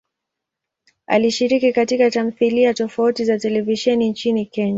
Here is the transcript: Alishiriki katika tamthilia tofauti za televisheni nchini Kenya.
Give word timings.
Alishiriki 1.07 1.73
katika 1.73 2.11
tamthilia 2.11 2.73
tofauti 2.73 3.25
za 3.25 3.39
televisheni 3.39 4.09
nchini 4.09 4.45
Kenya. 4.45 4.69